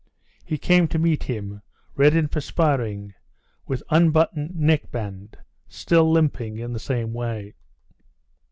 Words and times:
He 0.43 0.57
came 0.57 0.87
to 0.87 0.97
meet 0.97 1.25
him, 1.25 1.61
red 1.95 2.15
and 2.15 2.31
perspiring, 2.31 3.13
with 3.67 3.83
unbuttoned 3.91 4.55
neckband, 4.55 5.37
still 5.67 6.09
limping 6.11 6.57
in 6.57 6.73
the 6.73 6.79
same 6.79 7.13
way. 7.13 7.53